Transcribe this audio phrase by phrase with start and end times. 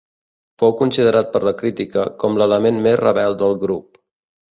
[0.61, 4.01] Fou considerat per la Crítica com l'element més rebel del grup.